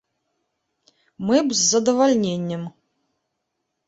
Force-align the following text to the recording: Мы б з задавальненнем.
Мы 1.29 1.37
б 1.49 1.57
з 1.59 1.67
задавальненнем. 1.73 2.63